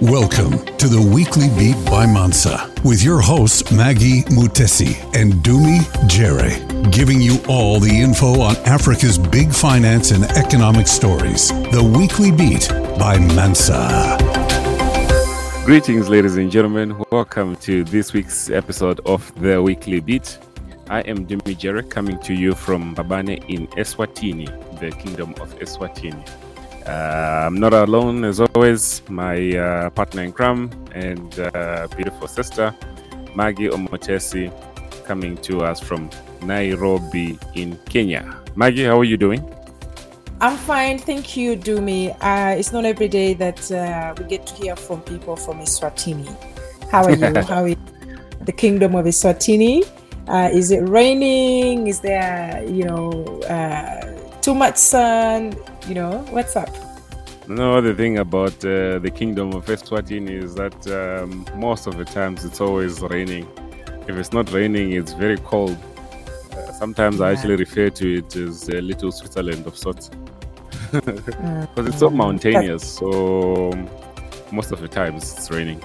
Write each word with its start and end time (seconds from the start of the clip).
Welcome 0.00 0.64
to 0.78 0.88
the 0.88 1.10
Weekly 1.14 1.48
Beat 1.58 1.76
by 1.84 2.06
Mansa 2.06 2.72
with 2.82 3.02
your 3.02 3.20
hosts 3.20 3.70
Maggie 3.70 4.22
Mutesi 4.30 4.96
and 5.14 5.34
Dumi 5.44 5.84
Jere, 6.08 6.56
giving 6.90 7.20
you 7.20 7.36
all 7.50 7.78
the 7.80 8.00
info 8.00 8.40
on 8.40 8.56
Africa's 8.64 9.18
big 9.18 9.52
finance 9.52 10.10
and 10.10 10.24
economic 10.24 10.86
stories. 10.86 11.48
The 11.48 11.82
Weekly 11.82 12.30
Beat 12.30 12.70
by 12.98 13.18
Mansa. 13.18 14.16
Greetings, 15.66 16.08
ladies 16.08 16.38
and 16.38 16.50
gentlemen. 16.50 17.04
Welcome 17.12 17.56
to 17.56 17.84
this 17.84 18.14
week's 18.14 18.48
episode 18.48 19.00
of 19.04 19.30
The 19.38 19.60
Weekly 19.60 20.00
Beat. 20.00 20.38
I 20.88 21.00
am 21.00 21.26
Dumi 21.26 21.58
Jere 21.58 21.82
coming 21.82 22.18
to 22.20 22.32
you 22.32 22.54
from 22.54 22.94
Mbabane 22.94 23.44
in 23.50 23.66
Eswatini, 23.76 24.46
the 24.80 24.92
Kingdom 24.92 25.34
of 25.42 25.54
Eswatini. 25.58 26.26
Uh, 26.90 27.46
I'm 27.46 27.54
not 27.54 27.72
alone 27.72 28.24
as 28.24 28.40
always. 28.40 29.02
My 29.08 29.56
uh, 29.56 29.90
partner 29.90 30.24
in 30.24 30.32
crime 30.32 30.70
and 30.92 31.38
uh, 31.38 31.86
beautiful 31.96 32.26
sister, 32.26 32.74
Maggie 33.36 33.68
Mutesi, 33.68 34.50
coming 35.04 35.36
to 35.46 35.60
us 35.60 35.78
from 35.78 36.10
Nairobi 36.42 37.38
in 37.54 37.78
Kenya. 37.88 38.42
Maggie, 38.56 38.84
how 38.84 38.98
are 38.98 39.04
you 39.04 39.16
doing? 39.16 39.40
I'm 40.40 40.56
fine, 40.56 40.98
thank 40.98 41.36
you, 41.36 41.54
Dumi. 41.54 42.10
Uh, 42.20 42.58
it's 42.58 42.72
not 42.72 42.84
every 42.84 43.06
day 43.06 43.34
that 43.34 43.70
uh, 43.70 44.14
we 44.18 44.24
get 44.24 44.44
to 44.48 44.54
hear 44.54 44.74
from 44.74 45.00
people 45.02 45.36
from 45.36 45.60
Eswatini. 45.60 46.26
How 46.90 47.04
are 47.04 47.14
you? 47.14 47.40
how 47.54 47.66
is 47.66 47.76
the 48.40 48.52
kingdom 48.52 48.96
of 48.96 49.06
Eswatini? 49.06 49.86
Uh, 50.26 50.50
is 50.52 50.72
it 50.72 50.80
raining? 50.88 51.86
Is 51.86 52.00
there, 52.00 52.64
you 52.66 52.82
know, 52.82 53.12
too 54.42 54.54
much 54.54 54.76
sun? 54.76 55.54
You 55.90 55.96
know, 55.96 56.24
what's 56.30 56.54
up? 56.54 56.68
No, 57.48 57.80
the 57.80 57.92
thing 57.92 58.18
about 58.18 58.64
uh, 58.64 59.00
the 59.00 59.10
kingdom 59.12 59.52
of 59.54 59.66
Eswatini 59.66 60.40
is 60.40 60.54
that 60.54 60.86
um, 60.86 61.44
most 61.56 61.88
of 61.88 61.98
the 61.98 62.04
times 62.04 62.44
it's 62.44 62.60
always 62.60 63.00
raining. 63.00 63.44
If 64.06 64.16
it's 64.16 64.32
not 64.32 64.52
raining, 64.52 64.92
it's 64.92 65.14
very 65.14 65.36
cold. 65.38 65.76
Uh, 66.52 66.70
sometimes 66.74 67.18
yeah. 67.18 67.26
I 67.26 67.32
actually 67.32 67.56
refer 67.56 67.90
to 67.90 68.18
it 68.18 68.36
as 68.36 68.68
a 68.68 68.80
little 68.80 69.10
Switzerland 69.10 69.66
of 69.66 69.76
sorts 69.76 70.10
because 70.92 71.02
mm. 71.02 71.88
it's 71.88 71.98
so 71.98 72.08
mountainous. 72.08 72.88
So 72.88 73.72
most 74.52 74.70
of 74.70 74.80
the 74.80 74.86
times 74.86 75.36
it's 75.36 75.50
raining. 75.50 75.82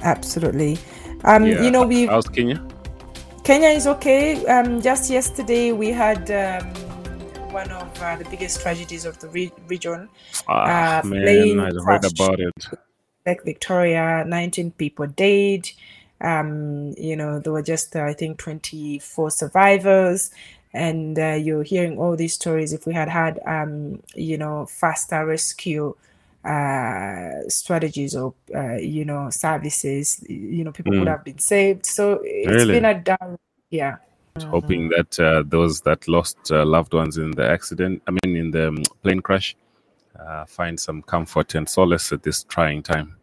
Absolutely. 0.00 0.78
Um, 1.24 1.44
yeah. 1.44 1.62
You 1.64 1.70
know, 1.70 1.86
we. 1.86 2.06
How's 2.06 2.28
Kenya? 2.28 2.66
Kenya 3.44 3.68
is 3.68 3.86
okay. 3.86 4.46
Um, 4.46 4.80
just 4.80 5.10
yesterday 5.10 5.72
we 5.72 5.88
had. 5.88 6.30
Um, 6.30 6.77
one 7.52 7.70
of 7.70 8.02
uh, 8.02 8.16
the 8.16 8.24
biggest 8.26 8.60
tragedies 8.60 9.04
of 9.04 9.18
the 9.18 9.28
re- 9.28 9.52
region. 9.68 10.08
Ah, 10.48 11.00
uh, 11.00 11.06
man, 11.06 11.60
I 11.60 11.70
read 11.70 12.04
about 12.04 12.40
it. 12.40 12.68
Lake 13.26 13.44
Victoria, 13.44 14.24
19 14.26 14.72
people 14.72 15.06
died. 15.06 15.68
Um, 16.20 16.94
you 16.96 17.16
know, 17.16 17.38
there 17.38 17.52
were 17.52 17.62
just, 17.62 17.94
uh, 17.94 18.04
I 18.04 18.14
think, 18.14 18.38
24 18.38 19.30
survivors. 19.30 20.30
And 20.72 21.18
uh, 21.18 21.38
you're 21.40 21.62
hearing 21.62 21.98
all 21.98 22.16
these 22.16 22.34
stories. 22.34 22.72
If 22.72 22.86
we 22.86 22.92
had 22.92 23.08
had, 23.08 23.40
um, 23.46 24.02
you 24.14 24.36
know, 24.36 24.66
faster 24.66 25.24
rescue 25.24 25.94
uh, 26.44 27.48
strategies 27.48 28.14
or, 28.14 28.34
uh, 28.54 28.76
you 28.76 29.04
know, 29.04 29.30
services, 29.30 30.24
you 30.28 30.64
know, 30.64 30.72
people 30.72 30.92
mm. 30.92 31.00
would 31.00 31.08
have 31.08 31.24
been 31.24 31.38
saved. 31.38 31.86
So 31.86 32.20
it's 32.22 32.48
really? 32.48 32.74
been 32.74 32.84
a 32.84 33.00
down, 33.00 33.38
yeah 33.70 33.96
mm-hmm. 34.40 34.50
hoping 34.50 34.88
that 34.90 35.18
uh, 35.20 35.42
those 35.46 35.80
that 35.82 36.06
lost 36.08 36.38
uh, 36.50 36.64
loved 36.64 36.94
ones 36.94 37.18
in 37.18 37.30
the 37.32 37.48
accident, 37.48 38.02
I 38.06 38.12
mean, 38.12 38.36
in 38.36 38.50
the 38.50 38.68
um, 38.68 38.82
plane 39.02 39.20
crash, 39.20 39.56
uh, 40.18 40.44
find 40.46 40.78
some 40.78 41.02
comfort 41.02 41.54
and 41.54 41.68
solace 41.68 42.12
at 42.12 42.22
this 42.22 42.44
trying 42.44 42.82
time. 42.82 43.16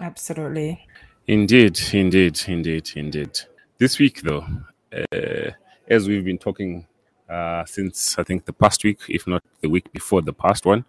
Absolutely. 0.00 0.86
Indeed, 1.26 1.78
indeed, 1.92 2.40
indeed, 2.46 2.90
indeed. 2.96 3.38
This 3.78 3.98
week, 3.98 4.22
though, 4.22 4.46
uh, 4.92 5.50
as 5.88 6.08
we've 6.08 6.24
been 6.24 6.38
talking 6.38 6.86
uh, 7.28 7.64
since 7.64 8.18
I 8.18 8.24
think 8.24 8.44
the 8.44 8.52
past 8.52 8.82
week, 8.82 9.00
if 9.08 9.26
not 9.26 9.42
the 9.60 9.68
week 9.68 9.92
before 9.92 10.22
the 10.22 10.32
past 10.32 10.66
one, 10.66 10.84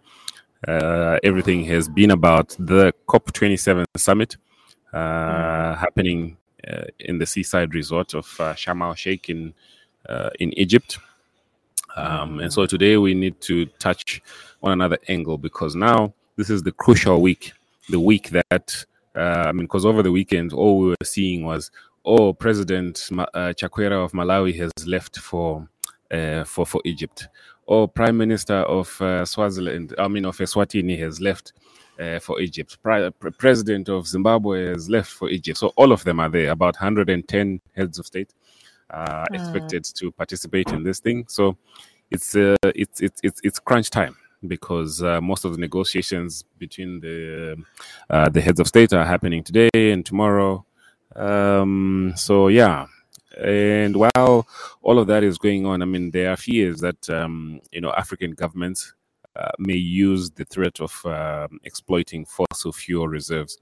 uh, 0.66 1.18
everything 1.22 1.64
has 1.64 1.88
been 1.88 2.10
about 2.10 2.56
the 2.58 2.92
COP27 3.08 3.84
summit 3.96 4.36
mm. 4.92 5.78
happening 5.78 6.36
in 6.98 7.18
the 7.18 7.26
seaside 7.26 7.74
resort 7.74 8.14
of 8.14 8.26
uh, 8.40 8.54
Sharm 8.54 8.82
el 8.82 8.94
Sheikh 8.94 9.28
in 9.28 9.54
uh, 10.08 10.30
in 10.40 10.56
Egypt. 10.58 10.98
Um, 11.96 12.40
and 12.40 12.52
so 12.52 12.66
today 12.66 12.96
we 12.96 13.14
need 13.14 13.40
to 13.42 13.66
touch 13.78 14.22
on 14.62 14.72
another 14.72 14.98
angle 15.08 15.36
because 15.36 15.74
now 15.74 16.14
this 16.36 16.48
is 16.48 16.62
the 16.62 16.72
crucial 16.72 17.20
week, 17.20 17.52
the 17.90 18.00
week 18.00 18.30
that 18.30 18.84
uh, 19.14 19.44
I 19.46 19.52
mean, 19.52 19.66
because 19.66 19.84
over 19.84 20.02
the 20.02 20.12
weekend 20.12 20.52
all 20.52 20.78
we 20.78 20.88
were 20.88 20.96
seeing 21.04 21.44
was, 21.44 21.70
oh, 22.04 22.32
President 22.32 23.08
uh, 23.12 23.52
Chakwera 23.54 24.04
of 24.04 24.12
Malawi 24.12 24.56
has 24.56 24.72
left 24.86 25.18
for 25.18 25.68
uh, 26.10 26.44
for 26.44 26.64
for 26.66 26.80
Egypt. 26.84 27.28
Oh, 27.68 27.86
Prime 27.86 28.16
Minister 28.16 28.54
of 28.54 29.00
uh, 29.00 29.24
Swaziland, 29.24 29.94
I 29.98 30.08
mean 30.08 30.24
of 30.24 30.38
Eswatini, 30.38 30.98
has 30.98 31.20
left 31.20 31.52
uh, 32.00 32.18
for 32.18 32.40
Egypt. 32.40 32.78
Pri- 32.82 33.10
President 33.38 33.88
of 33.88 34.06
Zimbabwe 34.06 34.66
has 34.66 34.88
left 34.88 35.10
for 35.10 35.28
Egypt. 35.28 35.58
So 35.58 35.72
all 35.76 35.92
of 35.92 36.04
them 36.04 36.20
are 36.20 36.28
there. 36.28 36.50
About 36.50 36.74
110 36.74 37.60
heads 37.76 37.98
of 37.98 38.06
state 38.06 38.32
uh, 38.90 39.24
mm. 39.24 39.34
expected 39.34 39.84
to 39.84 40.12
participate 40.12 40.70
in 40.72 40.82
this 40.82 41.00
thing. 41.00 41.24
So 41.28 41.56
it's 42.10 42.36
uh, 42.36 42.56
it's 42.64 43.00
it's 43.00 43.20
it's 43.22 43.40
it's 43.42 43.58
crunch 43.58 43.90
time 43.90 44.16
because 44.46 45.02
uh, 45.02 45.20
most 45.20 45.44
of 45.44 45.52
the 45.52 45.58
negotiations 45.58 46.44
between 46.58 47.00
the 47.00 47.56
uh, 48.10 48.28
the 48.28 48.40
heads 48.40 48.60
of 48.60 48.68
state 48.68 48.92
are 48.92 49.04
happening 49.04 49.42
today 49.42 49.70
and 49.74 50.04
tomorrow. 50.04 50.64
Um, 51.16 52.12
so 52.16 52.48
yeah. 52.48 52.86
And 53.40 53.96
while 53.96 54.46
all 54.82 54.98
of 54.98 55.06
that 55.06 55.24
is 55.24 55.38
going 55.38 55.64
on, 55.64 55.80
I 55.80 55.86
mean, 55.86 56.10
there 56.10 56.30
are 56.30 56.36
fears 56.36 56.80
that 56.80 57.08
um, 57.08 57.62
you 57.70 57.80
know 57.80 57.90
African 57.92 58.32
governments 58.32 58.92
may 59.58 59.76
use 59.76 60.30
the 60.30 60.44
threat 60.44 60.80
of 60.80 61.04
uh, 61.06 61.48
exploiting 61.64 62.24
fossil 62.24 62.72
fuel 62.72 63.08
reserves 63.08 63.58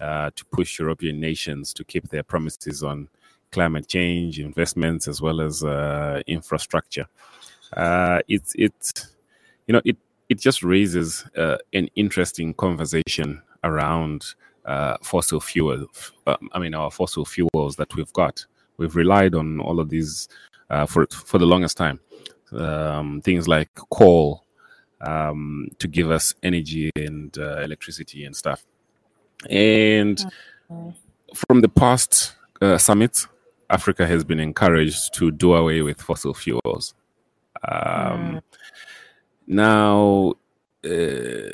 uh, 0.00 0.30
to 0.34 0.44
push 0.46 0.78
European 0.78 1.20
nations 1.20 1.72
to 1.72 1.84
keep 1.84 2.08
their 2.08 2.22
promises 2.22 2.82
on 2.82 3.08
climate 3.52 3.88
change, 3.88 4.38
investments, 4.38 5.08
as 5.08 5.22
well 5.22 5.40
as 5.40 5.64
uh, 5.64 6.20
infrastructure. 6.26 7.06
Uh, 7.72 8.20
it's 8.28 8.54
it's 8.56 8.92
you 9.66 9.72
know 9.72 9.80
it 9.84 9.96
it 10.28 10.38
just 10.38 10.62
raises 10.62 11.24
an 11.72 11.88
interesting 11.94 12.52
conversation 12.54 13.40
around 13.64 14.34
fossil 15.02 15.40
fuel. 15.40 15.86
I 16.26 16.58
mean, 16.58 16.74
our 16.74 16.90
fossil 16.90 17.24
fuels 17.24 17.76
that 17.76 17.94
we've 17.94 18.12
got. 18.12 18.44
We've 18.76 18.94
relied 18.94 19.34
on 19.34 19.60
all 19.60 19.80
of 19.80 19.88
these 19.88 20.28
for 20.88 21.06
for 21.10 21.38
the 21.38 21.46
longest 21.46 21.76
time. 21.76 22.00
Um, 22.52 23.20
things 23.22 23.48
like 23.48 23.70
coal, 23.90 24.45
um, 25.00 25.68
to 25.78 25.88
give 25.88 26.10
us 26.10 26.34
energy 26.42 26.90
and 26.96 27.36
uh, 27.38 27.60
electricity 27.60 28.24
and 28.24 28.34
stuff. 28.34 28.64
And 29.50 30.24
from 31.34 31.60
the 31.60 31.68
past 31.68 32.34
uh, 32.60 32.78
summits, 32.78 33.28
Africa 33.68 34.06
has 34.06 34.24
been 34.24 34.40
encouraged 34.40 35.14
to 35.14 35.30
do 35.30 35.54
away 35.54 35.82
with 35.82 36.00
fossil 36.00 36.34
fuels. 36.34 36.94
Um, 37.68 38.40
mm. 38.40 38.42
Now, 39.46 40.34
uh, 40.84 41.52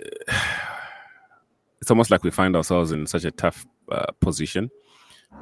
it's 1.81 1.91
almost 1.91 2.11
like 2.11 2.23
we 2.23 2.31
find 2.31 2.57
ourselves 2.57 2.93
in 2.93 3.07
such 3.07 3.25
a 3.25 3.31
tough 3.31 3.67
uh, 3.91 4.13
position 4.21 4.71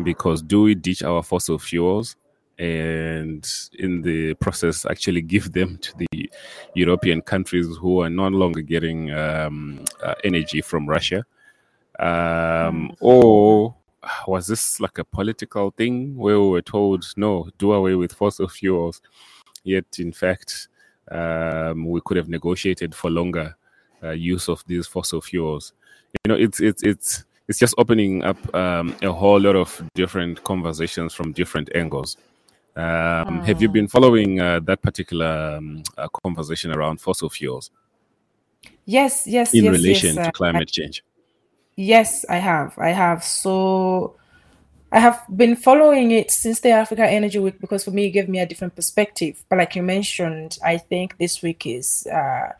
because 0.02 0.42
do 0.42 0.62
we 0.62 0.74
ditch 0.74 1.02
our 1.02 1.22
fossil 1.22 1.58
fuels 1.58 2.16
and 2.58 3.50
in 3.78 4.02
the 4.02 4.34
process 4.34 4.86
actually 4.86 5.22
give 5.22 5.52
them 5.52 5.78
to 5.78 5.92
the 5.98 6.19
European 6.74 7.20
countries 7.22 7.76
who 7.76 8.00
are 8.00 8.10
no 8.10 8.28
longer 8.28 8.62
getting 8.62 9.10
um, 9.12 9.84
uh, 10.02 10.14
energy 10.24 10.60
from 10.60 10.88
Russia? 10.88 11.24
Um, 11.98 12.94
or 13.00 13.74
was 14.26 14.46
this 14.46 14.80
like 14.80 14.98
a 14.98 15.04
political 15.04 15.70
thing 15.72 16.16
where 16.16 16.40
we 16.40 16.48
were 16.48 16.62
told, 16.62 17.04
no, 17.16 17.48
do 17.58 17.72
away 17.72 17.94
with 17.94 18.12
fossil 18.12 18.48
fuels? 18.48 19.02
Yet, 19.64 19.98
in 19.98 20.12
fact, 20.12 20.68
um, 21.10 21.86
we 21.86 22.00
could 22.04 22.16
have 22.16 22.28
negotiated 22.28 22.94
for 22.94 23.10
longer 23.10 23.56
uh, 24.02 24.10
use 24.10 24.48
of 24.48 24.64
these 24.66 24.86
fossil 24.86 25.20
fuels. 25.20 25.72
You 26.24 26.30
know, 26.30 26.38
it's 26.40 26.60
it's 26.60 26.82
it's 26.82 27.24
it's 27.48 27.58
just 27.58 27.74
opening 27.78 28.24
up 28.24 28.54
um, 28.54 28.96
a 29.02 29.12
whole 29.12 29.40
lot 29.40 29.56
of 29.56 29.82
different 29.94 30.42
conversations 30.44 31.12
from 31.12 31.32
different 31.32 31.68
angles. 31.74 32.16
Um, 32.76 33.42
Have 33.42 33.60
you 33.60 33.68
been 33.68 33.88
following 33.88 34.40
uh, 34.40 34.60
that 34.60 34.80
particular 34.80 35.56
um, 35.56 35.82
uh, 35.98 36.08
conversation 36.22 36.72
around 36.72 37.00
fossil 37.00 37.28
fuels? 37.28 37.70
Yes, 38.84 39.26
yes, 39.26 39.54
in 39.54 39.64
yes, 39.64 39.72
relation 39.72 40.16
yes, 40.16 40.26
to 40.26 40.32
climate 40.32 40.62
I, 40.62 40.64
change. 40.64 41.04
Yes, 41.76 42.24
I 42.28 42.36
have. 42.36 42.76
I 42.78 42.90
have. 42.90 43.24
So 43.24 44.16
I 44.92 45.00
have 45.00 45.24
been 45.34 45.56
following 45.56 46.10
it 46.10 46.30
since 46.30 46.60
the 46.60 46.70
Africa 46.70 47.08
Energy 47.08 47.38
Week 47.38 47.60
because 47.60 47.84
for 47.84 47.90
me 47.90 48.06
it 48.06 48.10
gave 48.10 48.28
me 48.28 48.40
a 48.40 48.46
different 48.46 48.74
perspective. 48.74 49.44
But 49.48 49.58
like 49.58 49.76
you 49.76 49.82
mentioned, 49.82 50.58
I 50.64 50.78
think 50.78 51.18
this 51.18 51.42
week 51.42 51.66
is 51.66 52.06
uh, 52.06 52.52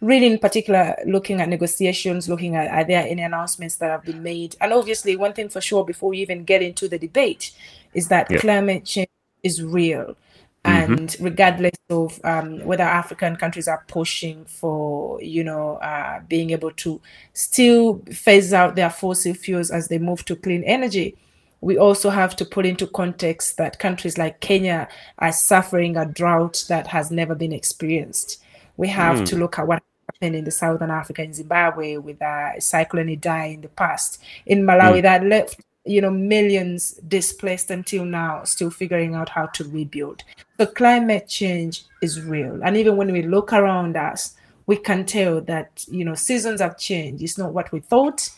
really 0.00 0.26
in 0.26 0.38
particular 0.38 0.96
looking 1.06 1.40
at 1.40 1.48
negotiations, 1.48 2.28
looking 2.28 2.56
at 2.56 2.68
are 2.70 2.84
there 2.84 3.06
any 3.06 3.22
announcements 3.22 3.76
that 3.76 3.90
have 3.90 4.04
been 4.04 4.22
made? 4.22 4.56
And 4.60 4.72
obviously, 4.72 5.16
one 5.16 5.32
thing 5.32 5.48
for 5.48 5.60
sure 5.60 5.84
before 5.84 6.10
we 6.10 6.18
even 6.18 6.44
get 6.44 6.62
into 6.62 6.88
the 6.88 6.98
debate 6.98 7.52
is 7.94 8.08
that 8.08 8.30
yeah. 8.30 8.38
climate 8.38 8.84
change 8.84 9.08
is 9.46 9.62
real. 9.62 10.16
Mm-hmm. 10.64 10.92
And 10.92 11.16
regardless 11.20 11.78
of 11.90 12.20
um, 12.24 12.58
whether 12.64 12.82
African 12.82 13.36
countries 13.36 13.68
are 13.68 13.84
pushing 13.86 14.44
for, 14.46 15.22
you 15.22 15.44
know, 15.44 15.76
uh, 15.76 16.20
being 16.28 16.50
able 16.50 16.72
to 16.72 17.00
still 17.32 18.02
phase 18.12 18.52
out 18.52 18.74
their 18.74 18.90
fossil 18.90 19.34
fuels 19.34 19.70
as 19.70 19.88
they 19.88 19.98
move 19.98 20.24
to 20.24 20.34
clean 20.34 20.64
energy, 20.64 21.16
we 21.60 21.78
also 21.78 22.10
have 22.10 22.36
to 22.36 22.44
put 22.44 22.66
into 22.66 22.86
context 22.86 23.56
that 23.56 23.78
countries 23.78 24.18
like 24.18 24.40
Kenya 24.40 24.88
are 25.18 25.32
suffering 25.32 25.96
a 25.96 26.04
drought 26.04 26.64
that 26.68 26.86
has 26.88 27.10
never 27.10 27.34
been 27.34 27.52
experienced. 27.52 28.42
We 28.76 28.88
have 28.88 29.18
mm. 29.18 29.26
to 29.26 29.36
look 29.36 29.58
at 29.58 29.66
what 29.66 29.82
happened 30.12 30.36
in 30.36 30.44
the 30.44 30.50
southern 30.50 30.90
Africa 30.90 31.22
in 31.22 31.32
Zimbabwe 31.32 31.96
with 31.96 32.20
uh, 32.20 32.60
cyclone 32.60 33.08
Idai 33.08 33.54
in 33.54 33.60
the 33.62 33.68
past. 33.68 34.20
In 34.46 34.62
Malawi, 34.62 34.98
mm. 34.98 35.02
that 35.02 35.24
left 35.24 35.60
you 35.86 36.00
know 36.00 36.10
millions 36.10 36.94
displaced 37.08 37.70
until 37.70 38.04
now, 38.04 38.44
still 38.44 38.70
figuring 38.70 39.14
out 39.14 39.28
how 39.28 39.46
to 39.46 39.64
rebuild. 39.64 40.22
So 40.58 40.66
climate 40.66 41.28
change 41.28 41.84
is 42.02 42.20
real, 42.20 42.60
and 42.64 42.76
even 42.76 42.96
when 42.96 43.12
we 43.12 43.22
look 43.22 43.52
around 43.52 43.96
us, 43.96 44.34
we 44.66 44.76
can 44.76 45.04
tell 45.04 45.40
that 45.42 45.84
you 45.88 46.04
know 46.04 46.14
seasons 46.14 46.60
have 46.60 46.78
changed. 46.78 47.22
It's 47.22 47.38
not 47.38 47.52
what 47.52 47.72
we 47.72 47.80
thought. 47.80 48.28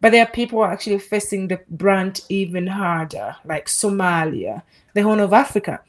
But 0.00 0.10
there 0.10 0.24
are 0.26 0.30
people 0.32 0.64
actually 0.64 0.98
facing 0.98 1.46
the 1.46 1.60
brunt 1.70 2.22
even 2.28 2.66
harder, 2.66 3.36
like 3.44 3.66
Somalia, 3.66 4.62
the 4.94 5.02
Horn 5.02 5.20
of 5.20 5.32
Africa 5.32 5.80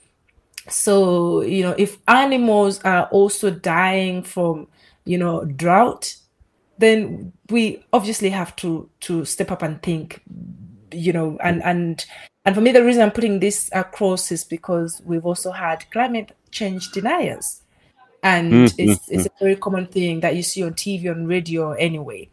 so 0.69 1.41
you 1.41 1.63
know 1.63 1.75
if 1.77 1.97
animals 2.07 2.79
are 2.83 3.05
also 3.07 3.49
dying 3.49 4.23
from 4.23 4.67
you 5.05 5.17
know 5.17 5.43
drought 5.43 6.15
then 6.77 7.31
we 7.49 7.83
obviously 7.91 8.29
have 8.29 8.55
to 8.55 8.89
to 9.01 9.25
step 9.25 9.51
up 9.51 9.61
and 9.61 9.81
think 9.81 10.21
you 10.93 11.13
know 11.13 11.37
and 11.43 11.63
and 11.63 12.05
and 12.45 12.55
for 12.55 12.61
me 12.61 12.71
the 12.71 12.83
reason 12.83 13.01
i'm 13.01 13.11
putting 13.11 13.39
this 13.39 13.69
across 13.73 14.31
is 14.31 14.43
because 14.43 15.01
we've 15.05 15.25
also 15.25 15.51
had 15.51 15.89
climate 15.91 16.35
change 16.51 16.91
deniers 16.91 17.61
and 18.21 18.53
mm, 18.53 18.63
it's, 18.77 18.99
mm, 18.99 18.99
it's 19.09 19.25
a 19.25 19.31
very 19.39 19.55
common 19.55 19.85
thing 19.87 20.19
that 20.19 20.35
you 20.35 20.43
see 20.43 20.63
on 20.63 20.73
tv 20.73 21.09
on 21.09 21.25
radio 21.25 21.71
anyway 21.73 22.27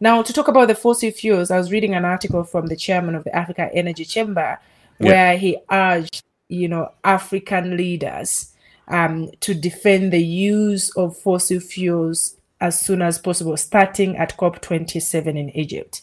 now 0.00 0.22
to 0.22 0.32
talk 0.32 0.48
about 0.48 0.68
the 0.68 0.74
fossil 0.74 1.10
fuels 1.10 1.50
i 1.50 1.58
was 1.58 1.72
reading 1.72 1.94
an 1.94 2.04
article 2.04 2.44
from 2.44 2.66
the 2.66 2.76
chairman 2.76 3.14
of 3.14 3.24
the 3.24 3.34
africa 3.34 3.70
energy 3.72 4.04
chamber 4.04 4.58
where 4.98 5.32
yeah. 5.32 5.38
he 5.38 5.58
urged 5.70 6.22
you 6.48 6.68
know, 6.68 6.92
African 7.04 7.76
leaders 7.76 8.52
um, 8.88 9.30
to 9.40 9.54
defend 9.54 10.12
the 10.12 10.22
use 10.22 10.94
of 10.96 11.16
fossil 11.16 11.60
fuels 11.60 12.36
as 12.60 12.80
soon 12.80 13.02
as 13.02 13.18
possible, 13.18 13.56
starting 13.56 14.16
at 14.16 14.36
COP27 14.36 15.26
in 15.26 15.50
Egypt. 15.50 16.02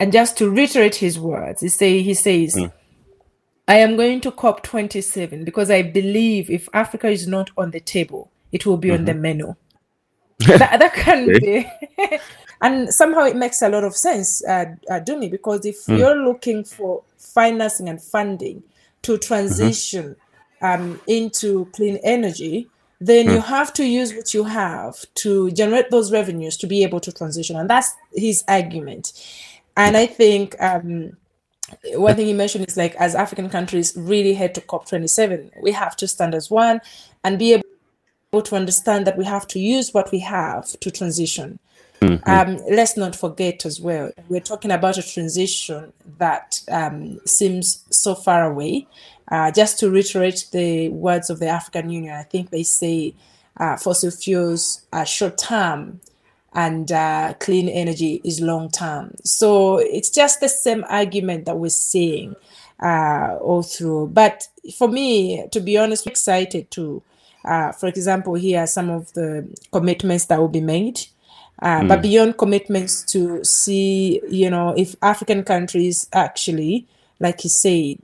And 0.00 0.12
just 0.12 0.36
to 0.38 0.50
reiterate 0.50 0.96
his 0.96 1.18
words, 1.18 1.60
he 1.60 1.68
say 1.68 2.02
he 2.02 2.14
says, 2.14 2.56
mm. 2.56 2.72
"I 3.68 3.76
am 3.76 3.96
going 3.96 4.20
to 4.22 4.30
COP27 4.30 5.44
because 5.44 5.70
I 5.70 5.82
believe 5.82 6.50
if 6.50 6.68
Africa 6.72 7.08
is 7.08 7.26
not 7.26 7.50
on 7.56 7.70
the 7.70 7.80
table, 7.80 8.30
it 8.52 8.66
will 8.66 8.76
be 8.76 8.88
mm-hmm. 8.88 8.98
on 8.98 9.04
the 9.04 9.12
mm-hmm. 9.12 9.22
menu." 9.22 9.54
that, 10.46 10.80
that 10.80 10.94
can 10.94 11.28
be, 11.28 11.64
and 12.60 12.92
somehow 12.92 13.22
it 13.24 13.36
makes 13.36 13.62
a 13.62 13.68
lot 13.68 13.84
of 13.84 13.94
sense, 13.94 14.44
uh, 14.46 14.64
uh, 14.90 14.98
Dumi, 14.98 15.30
because 15.30 15.64
if 15.64 15.86
mm. 15.86 15.96
you're 15.96 16.16
looking 16.16 16.64
for 16.64 17.04
financing 17.16 17.88
and 17.88 18.02
funding, 18.02 18.64
to 19.04 19.12
mm-hmm. 19.12 19.26
transition 19.26 20.16
mm-hmm. 20.60 20.82
um, 20.82 21.00
into 21.06 21.66
clean 21.66 21.98
energy, 22.02 22.68
then 23.00 23.26
mm. 23.26 23.34
you 23.34 23.40
have 23.40 23.72
to 23.74 23.84
use 23.84 24.12
what 24.14 24.34
you 24.34 24.44
have 24.44 25.04
to 25.14 25.50
generate 25.52 25.90
those 25.90 26.10
revenues 26.10 26.56
to 26.56 26.66
be 26.66 26.82
able 26.82 27.00
to 27.00 27.12
transition. 27.12 27.56
And 27.56 27.70
that's 27.70 27.94
his 28.12 28.42
argument. 28.48 29.12
And 29.76 29.96
I 29.96 30.06
think 30.06 30.56
um, 30.60 31.16
one 31.92 32.16
thing 32.16 32.26
he 32.26 32.32
mentioned 32.32 32.66
is 32.68 32.76
like, 32.76 32.94
as 32.96 33.14
African 33.14 33.48
countries 33.48 33.94
really 33.96 34.34
head 34.34 34.54
to 34.54 34.60
COP27, 34.60 35.62
we 35.62 35.72
have 35.72 35.96
to 35.96 36.08
stand 36.08 36.34
as 36.34 36.50
one 36.50 36.80
and 37.24 37.38
be 37.38 37.54
able 37.54 38.42
to 38.42 38.56
understand 38.56 39.06
that 39.06 39.18
we 39.18 39.24
have 39.24 39.46
to 39.48 39.58
use 39.58 39.92
what 39.92 40.10
we 40.12 40.20
have 40.20 40.78
to 40.80 40.90
transition. 40.90 41.58
Mm-hmm. 42.00 42.28
Um, 42.28 42.60
let's 42.70 42.96
not 42.96 43.16
forget 43.16 43.64
as 43.64 43.80
well, 43.80 44.10
we're 44.28 44.40
talking 44.40 44.70
about 44.70 44.98
a 44.98 45.02
transition 45.02 45.92
that 46.18 46.60
um, 46.70 47.20
seems 47.24 47.84
so 47.90 48.14
far 48.14 48.50
away. 48.50 48.86
Uh, 49.30 49.50
just 49.50 49.78
to 49.78 49.90
reiterate 49.90 50.46
the 50.52 50.90
words 50.90 51.30
of 51.30 51.40
the 51.40 51.46
African 51.46 51.88
Union, 51.88 52.14
I 52.14 52.24
think 52.24 52.50
they 52.50 52.62
say 52.62 53.14
uh, 53.56 53.76
fossil 53.76 54.10
fuels 54.10 54.84
are 54.92 55.06
short 55.06 55.38
term 55.38 56.00
and 56.54 56.92
uh, 56.92 57.34
clean 57.40 57.68
energy 57.68 58.20
is 58.24 58.40
long 58.40 58.70
term. 58.70 59.14
So 59.24 59.78
it's 59.78 60.10
just 60.10 60.40
the 60.40 60.48
same 60.48 60.84
argument 60.88 61.46
that 61.46 61.58
we're 61.58 61.68
seeing 61.68 62.36
uh, 62.82 63.36
all 63.40 63.62
through. 63.62 64.08
But 64.08 64.48
for 64.76 64.88
me, 64.88 65.46
to 65.50 65.60
be 65.60 65.76
honest, 65.76 66.06
I'm 66.06 66.12
excited 66.12 66.70
to, 66.72 67.02
uh, 67.44 67.72
for 67.72 67.88
example, 67.88 68.34
here 68.34 68.60
are 68.60 68.66
some 68.66 68.90
of 68.90 69.12
the 69.14 69.48
commitments 69.72 70.26
that 70.26 70.38
will 70.38 70.48
be 70.48 70.60
made 70.60 71.06
mm. 71.62 71.88
But 71.88 72.02
beyond 72.02 72.38
commitments 72.38 73.02
to 73.12 73.44
see, 73.44 74.20
you 74.28 74.50
know, 74.50 74.74
if 74.76 74.96
African 75.02 75.44
countries 75.44 76.08
actually, 76.12 76.86
like 77.20 77.44
you 77.44 77.50
said, 77.50 78.00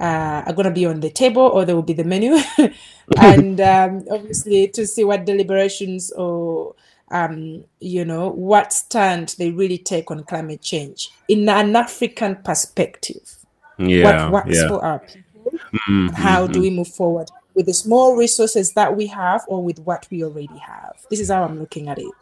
uh, 0.00 0.42
are 0.46 0.52
going 0.52 0.64
to 0.64 0.70
be 0.70 0.86
on 0.86 1.00
the 1.00 1.10
table 1.10 1.42
or 1.42 1.64
there 1.64 1.74
will 1.74 1.82
be 1.82 1.92
the 1.92 2.04
menu. 2.04 2.38
and 3.16 3.60
um, 3.60 4.04
obviously 4.10 4.68
to 4.68 4.86
see 4.86 5.04
what 5.04 5.24
deliberations 5.24 6.12
or, 6.12 6.74
um, 7.10 7.64
you 7.80 8.04
know, 8.04 8.28
what 8.30 8.72
stand 8.72 9.34
they 9.38 9.50
really 9.50 9.78
take 9.78 10.10
on 10.10 10.24
climate 10.24 10.60
change 10.60 11.10
in 11.28 11.48
an 11.48 11.76
African 11.76 12.36
perspective. 12.36 13.36
Yeah, 13.78 14.30
what 14.30 14.46
works 14.46 14.60
yeah. 14.60 14.68
for 14.68 14.84
our 14.84 14.98
people? 14.98 15.52
Mm-hmm. 15.88 16.08
How 16.08 16.46
do 16.46 16.60
we 16.60 16.70
move 16.70 16.88
forward 16.88 17.30
with 17.54 17.66
the 17.66 17.74
small 17.74 18.16
resources 18.16 18.72
that 18.72 18.96
we 18.96 19.06
have 19.06 19.44
or 19.48 19.62
with 19.62 19.78
what 19.80 20.06
we 20.10 20.24
already 20.24 20.58
have? 20.58 20.96
This 21.10 21.20
is 21.20 21.30
how 21.30 21.44
I'm 21.44 21.58
looking 21.58 21.88
at 21.88 21.98
it. 21.98 22.12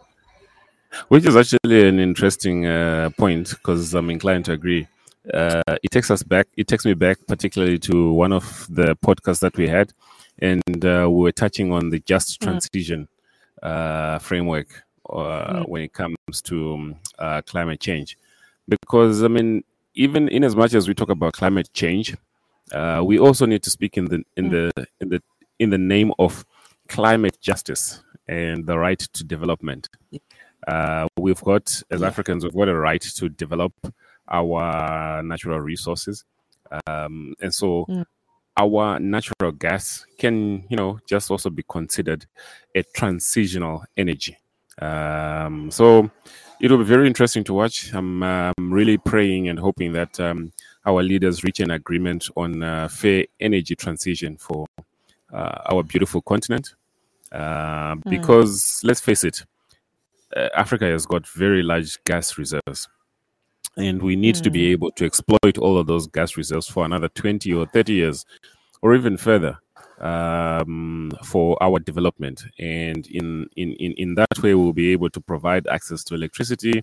Which 1.08 1.26
is 1.26 1.36
actually 1.36 1.88
an 1.88 1.98
interesting 1.98 2.66
uh, 2.66 3.10
point 3.18 3.50
because 3.50 3.94
I'm 3.94 4.10
inclined 4.10 4.44
to 4.46 4.52
agree. 4.52 4.86
Uh, 5.32 5.62
it 5.82 5.90
takes 5.90 6.10
us 6.10 6.22
back. 6.22 6.46
It 6.56 6.68
takes 6.68 6.84
me 6.84 6.94
back, 6.94 7.18
particularly 7.26 7.78
to 7.80 8.12
one 8.12 8.32
of 8.32 8.66
the 8.70 8.96
podcasts 8.96 9.40
that 9.40 9.56
we 9.56 9.66
had, 9.66 9.92
and 10.38 10.84
uh, 10.84 11.08
we 11.10 11.22
were 11.22 11.32
touching 11.32 11.72
on 11.72 11.90
the 11.90 11.98
just 12.00 12.40
mm. 12.40 12.44
transition 12.44 13.02
mm. 13.02 13.15
Framework 14.20 14.82
uh, 15.10 15.60
mm. 15.60 15.68
when 15.68 15.82
it 15.82 15.92
comes 15.92 16.16
to 16.44 16.74
um, 16.74 16.96
uh, 17.18 17.42
climate 17.42 17.80
change. 17.80 18.16
Because 18.68 19.22
I 19.22 19.28
mean, 19.28 19.64
even 19.94 20.28
in 20.28 20.44
as 20.44 20.56
much 20.56 20.74
as 20.74 20.88
we 20.88 20.94
talk 20.94 21.08
about 21.08 21.34
climate 21.34 21.70
change, 21.72 22.16
we 23.02 23.18
also 23.18 23.46
need 23.46 23.62
to 23.62 23.70
speak 23.70 23.96
in 23.96 24.06
the 24.06 24.22
in 24.36 24.50
mm. 24.50 24.72
the 24.74 24.86
in 25.00 25.08
the 25.08 25.22
in 25.58 25.70
the 25.70 25.78
name 25.78 26.12
of 26.18 26.44
climate 26.88 27.38
justice 27.40 28.02
and 28.28 28.66
the 28.66 28.78
right 28.78 28.98
to 28.98 29.24
development. 29.24 29.88
Uh, 30.66 31.06
we've 31.16 31.40
got, 31.42 31.82
as 31.90 32.02
Africans, 32.02 32.44
we've 32.44 32.54
got 32.54 32.68
a 32.68 32.76
right 32.76 33.00
to 33.00 33.28
develop 33.28 33.72
our 34.28 35.22
natural 35.22 35.60
resources. 35.60 36.24
Um, 36.86 37.34
and 37.40 37.54
so 37.54 37.86
mm. 37.88 38.04
Our 38.56 38.98
natural 38.98 39.52
gas 39.52 40.06
can, 40.18 40.64
you 40.68 40.76
know, 40.76 40.98
just 41.06 41.30
also 41.30 41.50
be 41.50 41.64
considered 41.68 42.26
a 42.74 42.82
transitional 42.82 43.84
energy. 43.96 44.36
Um, 44.80 45.70
so 45.70 46.10
it'll 46.60 46.78
be 46.78 46.84
very 46.84 47.06
interesting 47.06 47.44
to 47.44 47.54
watch. 47.54 47.92
I'm 47.92 48.22
um, 48.22 48.54
really 48.58 48.98
praying 48.98 49.48
and 49.48 49.58
hoping 49.58 49.92
that 49.92 50.18
um, 50.20 50.52
our 50.84 51.02
leaders 51.02 51.44
reach 51.44 51.60
an 51.60 51.70
agreement 51.70 52.28
on 52.36 52.62
uh, 52.62 52.88
fair 52.88 53.26
energy 53.40 53.74
transition 53.74 54.36
for 54.36 54.66
uh, 55.32 55.58
our 55.70 55.82
beautiful 55.82 56.22
continent. 56.22 56.74
Uh, 57.32 57.94
mm. 57.96 58.10
Because 58.10 58.80
let's 58.84 59.00
face 59.00 59.24
it, 59.24 59.44
uh, 60.34 60.48
Africa 60.54 60.86
has 60.86 61.06
got 61.06 61.26
very 61.28 61.62
large 61.62 62.02
gas 62.04 62.38
reserves. 62.38 62.88
And 63.76 64.02
we 64.02 64.16
need 64.16 64.36
mm. 64.36 64.42
to 64.42 64.50
be 64.50 64.66
hmm. 64.66 64.72
able 64.72 64.92
to 64.92 65.04
exploit 65.04 65.58
all 65.58 65.76
of 65.76 65.86
those 65.86 66.06
gas 66.06 66.36
reserves 66.36 66.66
for 66.66 66.84
another 66.84 67.08
20 67.08 67.52
or 67.52 67.66
30 67.66 67.92
years, 67.92 68.24
or 68.80 68.94
even 68.94 69.18
further, 69.18 69.58
um, 70.00 71.12
for 71.22 71.62
our 71.62 71.78
development. 71.78 72.44
And 72.58 73.06
in, 73.08 73.48
in, 73.56 73.72
in, 73.74 73.92
in 73.92 74.14
that 74.14 74.42
way, 74.42 74.54
we'll 74.54 74.72
be 74.72 74.92
able 74.92 75.10
to 75.10 75.20
provide 75.20 75.66
access 75.66 76.02
to 76.04 76.14
electricity 76.14 76.82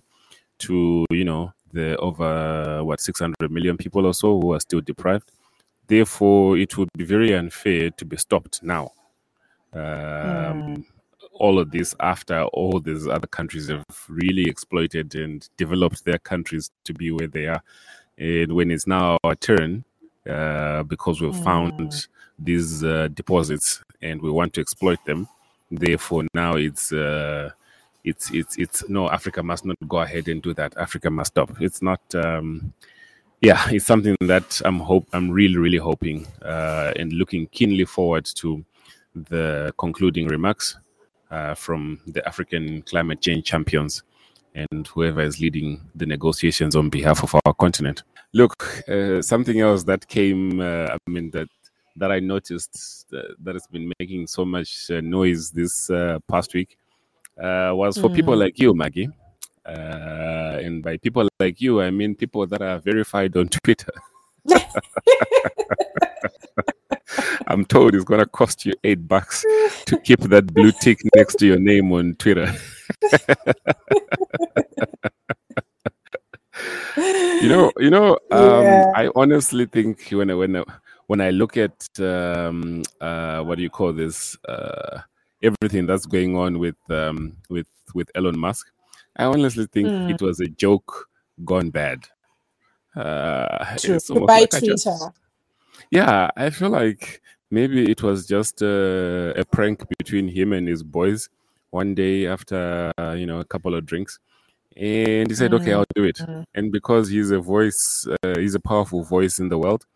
to, 0.58 1.04
you 1.10 1.24
know, 1.24 1.52
the 1.72 1.96
over, 1.96 2.84
what, 2.84 3.00
600 3.00 3.50
million 3.50 3.76
people 3.76 4.06
or 4.06 4.14
so 4.14 4.40
who 4.40 4.52
are 4.52 4.60
still 4.60 4.80
deprived. 4.80 5.32
Therefore, 5.88 6.56
it 6.56 6.78
would 6.78 6.88
be 6.96 7.04
very 7.04 7.34
unfair 7.34 7.90
to 7.90 8.04
be 8.04 8.16
stopped 8.16 8.62
now. 8.62 8.92
Um, 9.72 9.82
mm 9.82 10.84
all 11.34 11.58
of 11.58 11.70
this 11.70 11.94
after 12.00 12.42
all 12.44 12.80
these 12.80 13.06
other 13.06 13.26
countries 13.26 13.68
have 13.68 13.84
really 14.08 14.48
exploited 14.48 15.14
and 15.14 15.48
developed 15.56 16.04
their 16.04 16.18
countries 16.18 16.70
to 16.84 16.94
be 16.94 17.10
where 17.10 17.26
they 17.26 17.46
are. 17.46 17.62
And 18.18 18.52
when 18.52 18.70
it's 18.70 18.86
now 18.86 19.18
our 19.24 19.34
turn, 19.34 19.84
uh, 20.28 20.84
because 20.84 21.20
we've 21.20 21.34
mm. 21.34 21.44
found 21.44 22.06
these 22.38 22.82
uh, 22.84 23.08
deposits 23.14 23.82
and 24.00 24.22
we 24.22 24.30
want 24.30 24.54
to 24.54 24.60
exploit 24.60 25.04
them, 25.04 25.28
therefore 25.70 26.24
now 26.34 26.54
it's 26.54 26.92
uh, 26.92 27.50
it's 28.04 28.30
it's 28.30 28.56
it's 28.56 28.88
no 28.88 29.10
Africa 29.10 29.42
must 29.42 29.64
not 29.64 29.76
go 29.88 29.98
ahead 29.98 30.28
and 30.28 30.40
do 30.40 30.54
that. 30.54 30.76
Africa 30.76 31.10
must 31.10 31.32
stop. 31.32 31.50
It's 31.60 31.82
not. 31.82 32.00
Um, 32.14 32.72
yeah, 33.40 33.68
it's 33.68 33.84
something 33.84 34.16
that 34.20 34.62
I'm 34.64 34.78
hope 34.78 35.06
I'm 35.12 35.30
really 35.30 35.56
really 35.56 35.78
hoping 35.78 36.26
uh, 36.42 36.92
and 36.96 37.12
looking 37.12 37.46
keenly 37.48 37.84
forward 37.84 38.24
to 38.36 38.64
the 39.14 39.74
concluding 39.78 40.28
remarks 40.28 40.76
uh, 41.34 41.54
from 41.54 42.00
the 42.06 42.26
African 42.26 42.82
climate 42.82 43.20
change 43.20 43.44
champions 43.44 44.02
and 44.54 44.86
whoever 44.86 45.20
is 45.20 45.40
leading 45.40 45.80
the 45.94 46.06
negotiations 46.06 46.76
on 46.76 46.88
behalf 46.88 47.24
of 47.24 47.34
our 47.44 47.54
continent. 47.54 48.04
Look, 48.32 48.88
uh, 48.88 49.20
something 49.20 49.60
else 49.60 49.82
that 49.84 50.06
came, 50.06 50.60
uh, 50.60 50.86
I 50.94 51.10
mean, 51.10 51.30
that 51.32 51.48
that 51.96 52.10
I 52.10 52.18
noticed 52.20 53.06
that, 53.10 53.36
that 53.44 53.54
has 53.54 53.66
been 53.68 53.92
making 54.00 54.26
so 54.26 54.44
much 54.44 54.90
uh, 54.90 55.00
noise 55.00 55.50
this 55.50 55.90
uh, 55.90 56.18
past 56.28 56.52
week 56.52 56.76
uh, 57.38 57.70
was 57.72 57.96
for 57.96 58.08
mm. 58.08 58.16
people 58.16 58.36
like 58.36 58.58
you, 58.58 58.74
Maggie. 58.74 59.08
Uh, 59.64 60.58
and 60.64 60.82
by 60.82 60.96
people 60.98 61.28
like 61.40 61.60
you, 61.60 61.80
I 61.80 61.90
mean 61.90 62.14
people 62.14 62.46
that 62.46 62.62
are 62.62 62.78
verified 62.78 63.36
on 63.36 63.48
Twitter. 63.64 63.92
I'm 67.46 67.64
told 67.64 67.94
it's 67.94 68.04
gonna 68.04 68.26
cost 68.26 68.66
you 68.66 68.74
eight 68.84 69.06
bucks 69.06 69.44
to 69.86 69.98
keep 69.98 70.20
that 70.20 70.52
blue 70.52 70.72
tick 70.72 71.00
next 71.14 71.36
to 71.36 71.46
your 71.46 71.58
name 71.58 71.92
on 71.92 72.14
Twitter. 72.14 72.52
you 76.96 77.48
know, 77.48 77.72
you 77.78 77.90
know. 77.90 78.18
Um, 78.30 78.62
yeah. 78.62 78.92
I 78.94 79.10
honestly 79.14 79.66
think 79.66 80.08
when 80.10 80.30
I, 80.30 80.34
when 80.34 80.56
I, 80.56 80.64
when 81.06 81.20
I 81.20 81.30
look 81.30 81.56
at 81.56 81.88
um, 82.00 82.82
uh, 83.00 83.42
what 83.42 83.56
do 83.56 83.62
you 83.62 83.70
call 83.70 83.92
this, 83.92 84.36
uh, 84.48 85.00
everything 85.42 85.86
that's 85.86 86.06
going 86.06 86.36
on 86.36 86.58
with 86.58 86.76
um, 86.90 87.36
with 87.48 87.66
with 87.94 88.10
Elon 88.14 88.38
Musk, 88.38 88.70
I 89.16 89.24
honestly 89.24 89.66
think 89.66 89.88
mm. 89.88 90.10
it 90.10 90.22
was 90.22 90.40
a 90.40 90.48
joke 90.48 91.08
gone 91.44 91.70
bad. 91.70 92.06
Uh, 92.96 93.76
True. 93.76 93.98
By 94.26 94.40
like 94.40 94.50
Twitter. 94.50 94.96
Yeah, 95.90 96.30
I 96.36 96.50
feel 96.50 96.70
like 96.70 97.22
maybe 97.50 97.90
it 97.90 98.02
was 98.02 98.26
just 98.26 98.62
uh, 98.62 99.32
a 99.36 99.44
prank 99.44 99.84
between 99.98 100.28
him 100.28 100.52
and 100.52 100.66
his 100.66 100.82
boys 100.82 101.28
one 101.70 101.94
day 101.94 102.26
after 102.26 102.92
uh, 102.98 103.12
you 103.12 103.26
know 103.26 103.40
a 103.40 103.44
couple 103.44 103.74
of 103.74 103.84
drinks 103.84 104.18
and 104.76 105.28
he 105.28 105.34
said 105.34 105.50
mm. 105.50 105.60
okay 105.60 105.72
i'll 105.72 105.84
do 105.94 106.04
it 106.04 106.16
mm. 106.16 106.44
and 106.54 106.72
because 106.72 107.08
he's 107.08 107.30
a 107.30 107.38
voice 107.38 108.06
uh, 108.22 108.34
he's 108.38 108.54
a 108.54 108.60
powerful 108.60 109.02
voice 109.02 109.38
in 109.38 109.48
the 109.48 109.58
world 109.58 109.86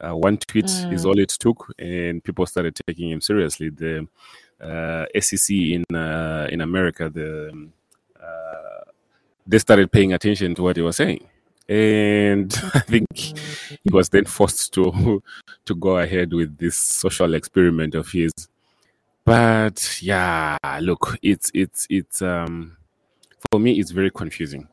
uh, 0.00 0.14
one 0.14 0.36
tweet 0.36 0.66
mm. 0.66 0.92
is 0.92 1.06
all 1.06 1.18
it 1.18 1.28
took 1.28 1.72
and 1.78 2.22
people 2.24 2.44
started 2.46 2.74
taking 2.86 3.10
him 3.10 3.20
seriously 3.20 3.70
the 3.70 4.06
uh, 4.60 5.04
sec 5.20 5.50
in 5.50 5.84
uh, 5.94 6.46
in 6.50 6.60
america 6.60 7.08
the 7.08 7.50
um, 7.50 7.72
they 9.46 9.58
started 9.58 9.90
paying 9.92 10.12
attention 10.12 10.54
to 10.54 10.62
what 10.62 10.76
he 10.76 10.82
was 10.82 10.96
saying 10.96 11.24
and 11.68 12.54
I 12.74 12.80
think 12.80 13.06
he 13.14 13.90
was 13.90 14.08
then 14.08 14.24
forced 14.24 14.72
to 14.74 15.22
to 15.64 15.74
go 15.74 15.98
ahead 15.98 16.32
with 16.32 16.56
this 16.58 16.78
social 16.78 17.34
experiment 17.34 17.94
of 17.94 18.10
his. 18.10 18.32
But 19.24 19.98
yeah, 20.00 20.56
look, 20.80 21.18
it's 21.22 21.50
it's 21.54 21.86
it's 21.90 22.22
um 22.22 22.76
for 23.50 23.58
me 23.58 23.78
it's 23.80 23.90
very 23.90 24.10
confusing. 24.10 24.68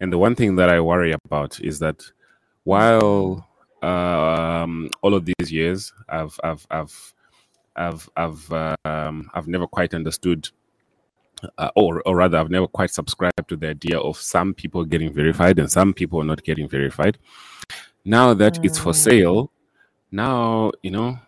And 0.00 0.12
the 0.12 0.18
one 0.18 0.34
thing 0.34 0.56
that 0.56 0.68
I 0.68 0.80
worry 0.80 1.12
about 1.24 1.60
is 1.60 1.78
that 1.80 2.04
while 2.64 3.48
um, 3.82 4.90
all 5.02 5.14
of 5.14 5.24
these 5.24 5.52
years 5.52 5.92
I've 6.08 6.38
I've 6.42 6.66
I've 6.70 7.14
I've 7.76 8.08
I've 8.16 8.52
um, 8.84 9.30
I've 9.34 9.48
never 9.48 9.66
quite 9.66 9.94
understood 9.94 10.48
uh, 11.58 11.70
or, 11.74 12.02
or 12.06 12.16
rather, 12.16 12.38
I've 12.38 12.50
never 12.50 12.66
quite 12.66 12.90
subscribed 12.90 13.48
to 13.48 13.56
the 13.56 13.70
idea 13.70 13.98
of 13.98 14.16
some 14.16 14.54
people 14.54 14.84
getting 14.84 15.12
verified 15.12 15.58
and 15.58 15.70
some 15.70 15.92
people 15.92 16.22
not 16.22 16.42
getting 16.42 16.68
verified. 16.68 17.18
Now 18.04 18.34
that 18.34 18.54
mm. 18.54 18.64
it's 18.64 18.78
for 18.78 18.92
mm. 18.92 18.96
sale, 18.96 19.50
now, 20.10 20.72
you 20.82 20.90
know, 20.90 21.18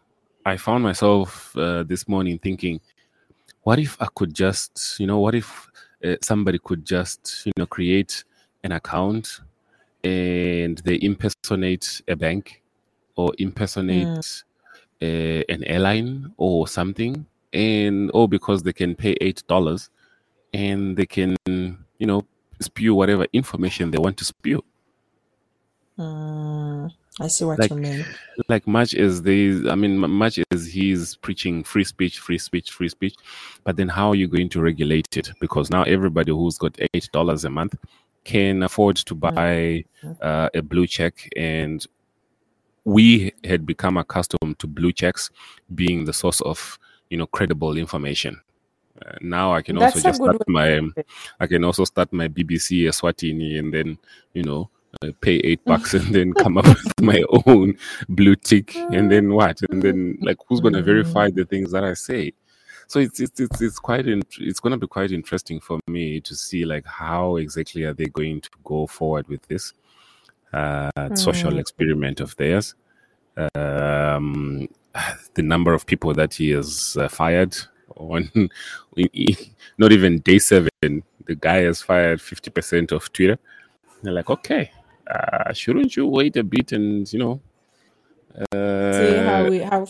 I 0.46 0.56
found 0.56 0.82
myself 0.82 1.56
uh, 1.56 1.82
this 1.82 2.08
morning 2.08 2.38
thinking, 2.38 2.80
what 3.62 3.78
if 3.78 4.00
I 4.00 4.08
could 4.14 4.34
just, 4.34 4.98
you 4.98 5.06
know, 5.06 5.18
what 5.18 5.34
if 5.34 5.68
uh, 6.04 6.16
somebody 6.22 6.58
could 6.58 6.86
just, 6.86 7.44
you 7.44 7.52
know, 7.56 7.66
create 7.66 8.24
an 8.64 8.72
account 8.72 9.40
and 10.04 10.78
they 10.78 10.98
impersonate 11.02 12.00
a 12.08 12.16
bank 12.16 12.62
or 13.16 13.32
impersonate 13.38 14.06
mm. 14.06 14.42
Uh, 15.00 15.44
an 15.48 15.62
airline 15.62 16.32
or 16.38 16.66
something 16.66 17.24
and 17.52 18.10
oh 18.14 18.26
because 18.26 18.64
they 18.64 18.72
can 18.72 18.96
pay 18.96 19.16
eight 19.20 19.44
dollars 19.46 19.90
and 20.52 20.96
they 20.96 21.06
can, 21.06 21.36
you 21.46 22.06
know, 22.06 22.24
spew 22.60 22.94
whatever 22.94 23.26
information 23.32 23.90
they 23.90 23.98
want 23.98 24.16
to 24.18 24.24
spew. 24.24 24.62
Mm, 25.98 26.92
I 27.20 27.26
see 27.26 27.44
what 27.44 27.58
like, 27.58 27.70
you 27.70 27.76
mean. 27.76 28.04
Like 28.48 28.66
much 28.66 28.94
as 28.94 29.22
they, 29.22 29.48
I 29.68 29.74
mean, 29.74 29.98
much 29.98 30.38
as 30.52 30.66
he's 30.66 31.16
preaching 31.16 31.64
free 31.64 31.84
speech, 31.84 32.18
free 32.20 32.38
speech, 32.38 32.70
free 32.70 32.88
speech, 32.88 33.16
but 33.64 33.76
then 33.76 33.88
how 33.88 34.10
are 34.10 34.14
you 34.14 34.28
going 34.28 34.48
to 34.50 34.60
regulate 34.60 35.16
it? 35.16 35.30
Because 35.40 35.70
now 35.70 35.82
everybody 35.82 36.30
who's 36.30 36.56
got 36.56 36.78
eight 36.94 37.08
dollars 37.12 37.44
a 37.44 37.50
month 37.50 37.74
can 38.24 38.62
afford 38.62 38.96
to 38.96 39.14
buy 39.14 39.32
mm-hmm. 39.34 40.12
uh, 40.20 40.48
a 40.54 40.62
blue 40.62 40.86
check, 40.86 41.28
and 41.36 41.84
we 42.84 43.32
had 43.44 43.66
become 43.66 43.96
accustomed 43.96 44.58
to 44.58 44.66
blue 44.66 44.92
checks 44.92 45.30
being 45.74 46.04
the 46.04 46.12
source 46.12 46.40
of 46.42 46.78
you 47.10 47.18
know 47.18 47.26
credible 47.26 47.76
information 47.76 48.40
uh, 49.04 49.12
now 49.20 49.52
I 49.52 49.62
can 49.62 49.76
That's 49.76 49.96
also 49.96 50.08
just 50.08 50.22
start 50.22 50.48
my 50.48 50.80
I 51.40 51.46
can 51.46 51.64
also 51.64 51.84
start 51.84 52.12
my 52.12 52.28
BBC 52.28 52.82
Eswatini 52.82 53.58
and 53.58 53.72
then 53.72 53.98
you 54.34 54.42
know 54.42 54.70
uh, 55.02 55.12
pay 55.20 55.36
eight 55.36 55.64
bucks 55.66 55.94
and 55.94 56.14
then 56.14 56.32
come 56.32 56.58
up 56.58 56.66
with 56.66 57.00
my 57.00 57.22
own 57.46 57.76
blue 58.08 58.36
tick 58.36 58.76
and 58.76 59.10
then 59.10 59.34
what? 59.34 59.60
And 59.70 59.82
then 59.82 60.18
like 60.20 60.38
who's 60.46 60.60
going 60.60 60.74
to 60.74 60.82
verify 60.82 61.30
the 61.30 61.44
things 61.44 61.72
that 61.72 61.84
I 61.84 61.94
say? 61.94 62.32
So 62.86 63.00
it's 63.00 63.20
it's 63.20 63.38
it's, 63.38 63.60
it's 63.60 63.78
quite 63.78 64.06
in, 64.06 64.22
it's 64.38 64.60
going 64.60 64.72
to 64.72 64.78
be 64.78 64.86
quite 64.86 65.12
interesting 65.12 65.60
for 65.60 65.78
me 65.86 66.20
to 66.22 66.34
see 66.34 66.64
like 66.64 66.86
how 66.86 67.36
exactly 67.36 67.84
are 67.84 67.92
they 67.92 68.06
going 68.06 68.40
to 68.40 68.50
go 68.64 68.86
forward 68.86 69.28
with 69.28 69.46
this 69.48 69.74
uh, 70.52 70.90
mm. 70.96 71.18
social 71.18 71.58
experiment 71.58 72.20
of 72.20 72.34
theirs. 72.36 72.74
Um, 73.54 74.68
the 75.34 75.42
number 75.42 75.74
of 75.74 75.86
people 75.86 76.12
that 76.14 76.34
he 76.34 76.50
has 76.50 76.96
uh, 76.98 77.08
fired 77.08 77.56
on 77.98 78.30
not 79.78 79.92
even 79.92 80.18
day 80.20 80.38
seven, 80.38 80.70
the 80.80 81.34
guy 81.34 81.62
has 81.62 81.82
fired 81.82 82.20
50% 82.20 82.92
of 82.92 83.12
Twitter. 83.12 83.38
They're 84.02 84.12
like, 84.12 84.30
okay, 84.30 84.70
uh, 85.06 85.52
shouldn't 85.52 85.96
you 85.96 86.06
wait 86.06 86.36
a 86.36 86.44
bit 86.44 86.72
and, 86.72 87.10
you 87.12 87.18
know, 87.18 87.40
uh, 88.52 88.92
see 88.92 89.16
how 89.16 89.50
we 89.50 89.58
how 89.58 89.86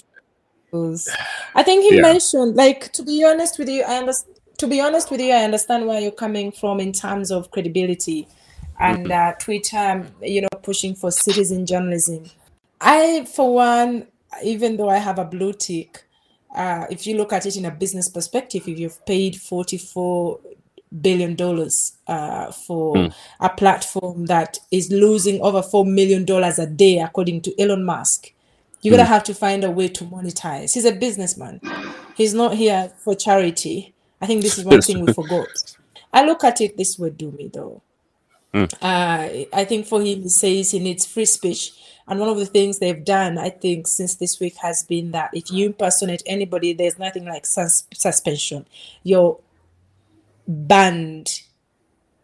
goes. 0.70 1.08
I 1.54 1.62
think 1.62 1.84
he 1.84 1.96
yeah. 1.96 2.02
mentioned, 2.02 2.56
like, 2.56 2.92
to 2.92 3.02
be 3.02 3.24
honest 3.24 3.58
with 3.58 3.68
you, 3.68 3.82
I 3.82 3.96
understand. 3.96 4.34
To 4.58 4.66
be 4.66 4.80
honest 4.80 5.08
with 5.12 5.20
you, 5.20 5.32
I 5.32 5.44
understand 5.44 5.86
where 5.86 6.00
you're 6.00 6.10
coming 6.10 6.50
from 6.50 6.80
in 6.80 6.90
terms 6.90 7.30
of 7.30 7.52
credibility 7.52 8.26
and 8.80 9.06
mm-hmm. 9.06 9.30
uh, 9.30 9.32
Twitter, 9.38 10.04
you 10.20 10.40
know, 10.40 10.48
pushing 10.64 10.96
for 10.96 11.12
citizen 11.12 11.64
journalism. 11.64 12.24
I, 12.80 13.24
for 13.32 13.54
one, 13.54 14.08
even 14.42 14.76
though 14.76 14.88
I 14.88 14.98
have 14.98 15.20
a 15.20 15.24
blue 15.24 15.52
tick, 15.52 16.04
uh, 16.54 16.86
if 16.90 17.06
you 17.06 17.16
look 17.16 17.32
at 17.32 17.46
it 17.46 17.56
in 17.56 17.64
a 17.64 17.70
business 17.70 18.08
perspective, 18.08 18.66
if 18.66 18.78
you've 18.78 19.04
paid 19.06 19.36
44 19.36 20.40
billion 21.02 21.34
dollars 21.34 21.98
uh, 22.06 22.50
for 22.50 22.94
mm. 22.94 23.14
a 23.40 23.48
platform 23.50 24.26
that 24.26 24.58
is 24.70 24.90
losing 24.90 25.40
over 25.42 25.62
four 25.62 25.84
million 25.84 26.24
dollars 26.24 26.58
a 26.58 26.66
day, 26.66 26.98
according 26.98 27.42
to 27.42 27.60
Elon 27.60 27.84
Musk, 27.84 28.32
you're 28.80 28.92
gonna 28.92 29.04
hmm. 29.04 29.12
have 29.12 29.24
to 29.24 29.34
find 29.34 29.64
a 29.64 29.70
way 29.70 29.88
to 29.88 30.04
monetize. 30.04 30.74
He's 30.74 30.84
a 30.84 30.92
businessman. 30.92 31.60
He's 32.14 32.32
not 32.32 32.54
here 32.54 32.92
for 32.98 33.14
charity. 33.14 33.92
I 34.20 34.26
think 34.26 34.42
this 34.42 34.56
is 34.56 34.64
one 34.64 34.80
thing 34.80 35.04
we 35.04 35.12
forgot. 35.12 35.48
I 36.12 36.24
look 36.24 36.44
at 36.44 36.60
it 36.60 36.76
this 36.76 36.98
way, 36.98 37.10
Dumi, 37.10 37.52
though. 37.52 37.82
Mm. 38.54 38.72
Uh, 38.80 39.46
I 39.52 39.64
think 39.64 39.86
for 39.86 40.00
him, 40.00 40.22
he 40.22 40.28
says 40.28 40.70
he 40.70 40.78
needs 40.78 41.06
free 41.06 41.26
speech 41.26 41.72
and 42.08 42.18
one 42.18 42.30
of 42.30 42.38
the 42.38 42.46
things 42.46 42.78
they've 42.78 43.04
done, 43.04 43.36
I 43.36 43.50
think, 43.50 43.86
since 43.86 44.14
this 44.14 44.40
week 44.40 44.56
has 44.56 44.82
been 44.82 45.10
that 45.10 45.30
if 45.34 45.50
you 45.50 45.66
impersonate 45.66 46.22
anybody, 46.24 46.72
there's 46.72 46.98
nothing 46.98 47.26
like 47.26 47.44
sus- 47.44 47.86
suspension. 47.92 48.66
You're 49.02 49.38
banned 50.46 51.42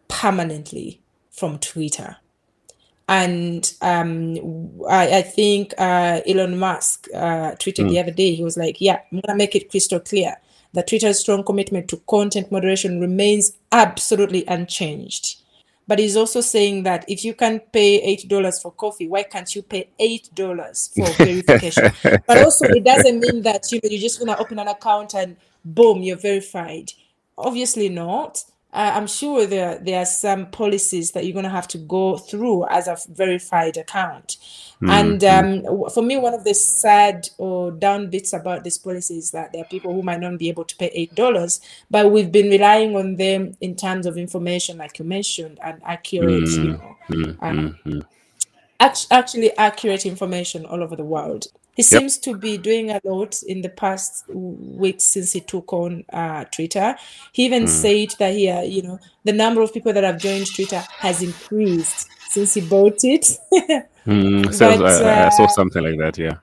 permanently 0.07 1.01
from 1.29 1.59
Twitter. 1.59 2.17
And 3.07 3.71
um, 3.83 4.71
I, 4.89 5.17
I, 5.17 5.21
think 5.21 5.75
uh, 5.77 6.21
Elon 6.25 6.57
Musk 6.57 7.07
uh, 7.13 7.51
tweeted 7.51 7.85
mm. 7.85 7.89
the 7.89 7.99
other 7.99 8.11
day, 8.11 8.33
he 8.33 8.43
was 8.43 8.57
like, 8.57 8.81
Yeah, 8.81 9.01
I'm 9.11 9.19
going 9.19 9.27
to 9.27 9.35
make 9.35 9.55
it 9.55 9.69
crystal 9.69 9.99
clear 9.99 10.35
that 10.73 10.87
Twitter's 10.87 11.19
strong 11.19 11.43
commitment 11.43 11.87
to 11.89 11.97
content 12.09 12.51
moderation 12.51 12.99
remains 12.99 13.53
absolutely 13.71 14.43
unchanged. 14.47 15.43
But 15.87 15.99
he's 15.99 16.17
also 16.17 16.41
saying 16.41 16.83
that 16.83 17.05
if 17.07 17.23
you 17.23 17.33
can 17.35 17.59
pay 17.59 18.01
eight 18.01 18.27
dollars 18.27 18.59
for 18.61 18.71
coffee, 18.71 19.07
why 19.07 19.23
can't 19.23 19.53
you 19.55 19.61
pay 19.61 19.89
eight 19.99 20.29
dollars 20.33 20.91
for 20.95 21.05
verification? 21.23 21.91
but 22.25 22.43
also, 22.43 22.65
it 22.65 22.83
doesn't 22.83 23.19
mean 23.19 23.41
that 23.43 23.71
you 23.71 23.79
know 23.83 23.89
you're 23.89 24.01
just 24.01 24.19
gonna 24.19 24.35
open 24.37 24.59
an 24.59 24.67
account 24.67 25.13
and 25.13 25.37
boom, 25.63 26.01
you're 26.01 26.17
verified. 26.17 26.91
Obviously 27.37 27.89
not. 27.89 28.43
Uh, 28.75 28.91
I'm 28.93 29.07
sure 29.07 29.45
there 29.45 29.79
there 29.79 30.01
are 30.01 30.05
some 30.05 30.47
policies 30.51 31.11
that 31.11 31.23
you're 31.23 31.33
going 31.33 31.43
to 31.45 31.49
have 31.49 31.67
to 31.69 31.77
go 31.77 32.17
through 32.17 32.67
as 32.67 32.87
a 32.89 32.97
verified 33.07 33.77
account. 33.77 34.35
Mm-hmm. 34.81 34.89
And 34.89 35.23
um, 35.23 35.89
for 35.91 36.03
me, 36.03 36.17
one 36.17 36.33
of 36.33 36.43
the 36.43 36.53
sad 36.53 37.29
or 37.37 37.71
down 37.71 38.09
bits 38.09 38.33
about 38.33 38.65
this 38.65 38.77
policy 38.77 39.17
is 39.17 39.31
that 39.31 39.53
there 39.53 39.61
are 39.61 39.67
people 39.67 39.93
who 39.93 40.03
might 40.03 40.19
not 40.19 40.37
be 40.37 40.49
able 40.49 40.65
to 40.65 40.75
pay 40.75 40.91
eight 40.93 41.15
dollars, 41.15 41.61
but 41.89 42.11
we've 42.11 42.33
been 42.33 42.49
relying 42.49 42.97
on 42.97 43.15
them 43.15 43.55
in 43.61 43.77
terms 43.77 44.05
of 44.05 44.17
information, 44.17 44.77
like 44.77 44.99
you 44.99 45.05
mentioned, 45.05 45.57
and 45.63 45.81
accurate, 45.85 46.43
mm-hmm. 46.43 47.13
you 47.13 47.27
know, 47.27 47.33
mm-hmm. 47.39 47.99
actually 49.09 49.55
accurate 49.57 50.05
information 50.05 50.65
all 50.65 50.83
over 50.83 50.97
the 50.97 51.05
world. 51.05 51.47
He 51.75 51.83
yep. 51.83 51.99
seems 51.99 52.17
to 52.19 52.35
be 52.35 52.57
doing 52.57 52.89
a 52.89 53.01
lot 53.03 53.43
in 53.43 53.61
the 53.61 53.69
past 53.69 54.23
weeks 54.29 55.03
since 55.03 55.33
he 55.33 55.41
took 55.41 55.73
on 55.73 56.05
uh, 56.11 56.45
Twitter. 56.45 56.95
He 57.33 57.45
even 57.45 57.65
mm. 57.65 57.69
said 57.69 58.15
that 58.19 58.33
he, 58.33 58.49
uh, 58.49 58.61
you 58.61 58.81
know, 58.81 58.99
the 59.25 59.33
number 59.33 59.61
of 59.61 59.73
people 59.73 59.91
that 59.91 60.03
have 60.03 60.17
joined 60.17 60.47
Twitter 60.55 60.81
has 60.99 61.21
increased 61.21 62.07
since 62.29 62.53
he 62.53 62.61
bought 62.61 63.03
it. 63.03 63.37
mm, 64.05 64.59
but, 64.59 64.81
uh, 64.81 65.25
I 65.25 65.29
saw 65.29 65.47
something 65.47 65.83
like 65.83 65.97
that. 65.99 66.17
Yeah. 66.17 66.37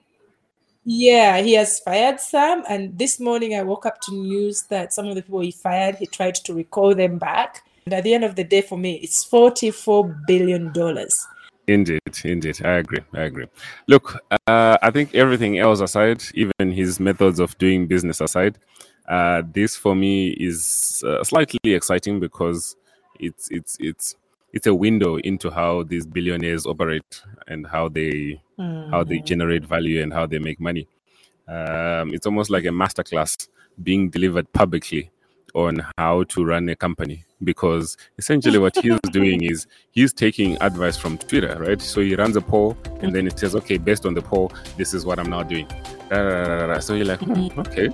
Yeah, 0.84 1.40
he 1.40 1.52
has 1.52 1.78
fired 1.78 2.18
some, 2.18 2.64
and 2.68 2.98
this 2.98 3.20
morning 3.20 3.54
I 3.54 3.62
woke 3.62 3.86
up 3.86 4.00
to 4.02 4.14
news 4.14 4.64
that 4.64 4.92
some 4.92 5.06
of 5.06 5.14
the 5.14 5.22
people 5.22 5.38
he 5.40 5.52
fired, 5.52 5.94
he 5.94 6.06
tried 6.06 6.34
to 6.34 6.54
recall 6.54 6.92
them 6.94 7.18
back. 7.18 7.62
And 7.84 7.94
at 7.94 8.02
the 8.02 8.14
end 8.14 8.24
of 8.24 8.34
the 8.34 8.42
day, 8.42 8.62
for 8.62 8.76
me, 8.76 8.94
it's 8.94 9.22
forty-four 9.22 10.22
billion 10.26 10.72
dollars. 10.72 11.24
Indeed, 11.72 12.00
indeed. 12.24 12.64
I 12.64 12.72
agree. 12.72 13.00
I 13.14 13.22
agree. 13.22 13.46
Look, 13.88 14.22
uh, 14.46 14.76
I 14.82 14.90
think 14.90 15.14
everything 15.14 15.58
else 15.58 15.80
aside, 15.80 16.22
even 16.34 16.70
his 16.70 17.00
methods 17.00 17.40
of 17.40 17.56
doing 17.56 17.86
business 17.86 18.20
aside, 18.20 18.58
uh, 19.08 19.42
this 19.52 19.74
for 19.76 19.94
me 19.94 20.30
is 20.32 21.02
uh, 21.06 21.24
slightly 21.24 21.72
exciting 21.72 22.20
because 22.20 22.76
it's 23.18 23.48
it's 23.50 23.76
it's 23.80 24.16
it's 24.52 24.66
a 24.66 24.74
window 24.74 25.16
into 25.16 25.50
how 25.50 25.82
these 25.84 26.06
billionaires 26.06 26.66
operate 26.66 27.22
and 27.48 27.66
how 27.66 27.88
they 27.88 28.40
mm-hmm. 28.58 28.90
how 28.90 29.02
they 29.02 29.16
mm-hmm. 29.16 29.24
generate 29.24 29.64
value 29.64 30.02
and 30.02 30.12
how 30.12 30.26
they 30.26 30.38
make 30.38 30.60
money. 30.60 30.86
Um, 31.48 32.12
it's 32.12 32.26
almost 32.26 32.50
like 32.50 32.64
a 32.64 32.68
masterclass 32.68 33.48
being 33.82 34.10
delivered 34.10 34.52
publicly 34.52 35.10
on 35.54 35.84
how 35.98 36.24
to 36.24 36.44
run 36.44 36.68
a 36.68 36.76
company 36.76 37.24
because 37.44 37.96
essentially 38.18 38.58
what 38.58 38.76
he's 38.82 38.98
doing 39.10 39.42
is 39.42 39.66
he's 39.90 40.12
taking 40.12 40.60
advice 40.62 40.96
from 40.96 41.18
Twitter, 41.18 41.56
right? 41.58 41.80
So 41.80 42.00
he 42.00 42.14
runs 42.14 42.36
a 42.36 42.40
poll 42.40 42.76
and 43.00 43.14
then 43.14 43.26
it 43.26 43.38
says, 43.38 43.54
okay, 43.56 43.78
based 43.78 44.06
on 44.06 44.14
the 44.14 44.22
poll, 44.22 44.52
this 44.76 44.94
is 44.94 45.04
what 45.04 45.18
I'm 45.18 45.30
now 45.30 45.42
doing. 45.42 45.68
So 46.80 46.94
you're 46.94 47.06
like, 47.06 47.20
hmm, 47.20 47.48
okay, 47.60 47.88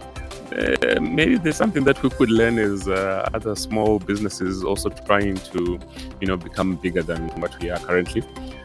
uh, 0.52 1.00
maybe 1.00 1.36
there's 1.36 1.56
something 1.56 1.84
that 1.84 2.02
we 2.02 2.10
could 2.10 2.30
learn 2.30 2.58
as 2.58 2.88
uh, 2.88 3.28
other 3.34 3.54
small 3.54 3.98
businesses 3.98 4.64
also 4.64 4.88
trying 4.88 5.36
to, 5.36 5.78
you 6.20 6.26
know, 6.26 6.36
become 6.36 6.76
bigger 6.76 7.02
than 7.02 7.28
what 7.40 7.58
we 7.60 7.70
are 7.70 7.78
currently. 7.78 8.22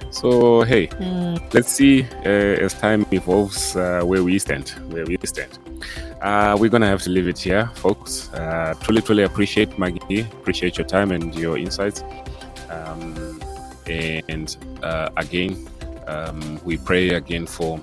So 0.09 0.61
hey, 0.61 0.87
mm. 0.87 1.53
let's 1.53 1.69
see 1.69 2.03
uh, 2.23 2.63
as 2.63 2.73
time 2.75 3.05
evolves 3.11 3.75
uh, 3.75 4.01
where 4.03 4.23
we 4.23 4.37
stand, 4.39 4.69
where 4.91 5.05
we 5.05 5.17
stand. 5.23 5.57
Uh, 6.21 6.55
we're 6.57 6.69
gonna 6.69 6.87
have 6.87 7.01
to 7.01 7.09
leave 7.09 7.27
it 7.27 7.37
here, 7.37 7.69
folks. 7.75 8.31
Uh, 8.33 8.73
truly, 8.81 9.01
truly 9.01 9.23
appreciate 9.23 9.77
Maggie, 9.77 10.21
appreciate 10.21 10.77
your 10.77 10.87
time 10.87 11.11
and 11.11 11.35
your 11.35 11.57
insights. 11.57 12.03
Um, 12.69 13.41
and 13.87 14.55
uh, 14.81 15.09
again, 15.17 15.67
um, 16.07 16.61
we 16.63 16.77
pray 16.77 17.09
again 17.09 17.45
for 17.45 17.81